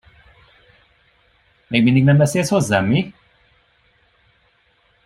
[1.67, 3.13] Még mindig nem beszélsz hozzám, mi?